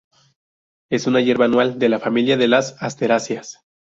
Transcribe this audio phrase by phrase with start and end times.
[0.89, 3.61] Es una hierba anual de la familia de las asteráceas.